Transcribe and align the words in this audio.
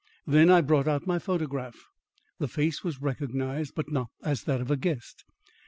Then 0.25 0.49
I 0.49 0.61
brought 0.61 0.87
out 0.87 1.05
my 1.05 1.19
photograph. 1.19 1.75
The 2.39 2.47
face 2.47 2.83
was 2.83 3.03
recognised, 3.03 3.75
but 3.75 3.91
not 3.91 4.07
as 4.23 4.45
that 4.45 4.59
of 4.59 4.71
a 4.71 4.75
guest. 4.75 5.25